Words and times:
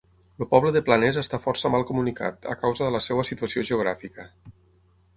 El 0.45 0.47
poble 0.53 0.71
de 0.77 0.81
Planès 0.87 1.19
està 1.23 1.39
força 1.43 1.71
mal 1.75 1.87
comunicat, 1.91 2.49
a 2.57 2.59
causa 2.65 2.87
de 2.89 2.97
la 2.99 3.05
seva 3.11 3.29
situació 3.33 3.69
geogràfica. 3.73 4.31